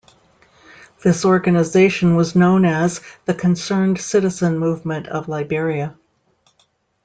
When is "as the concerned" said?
2.65-4.01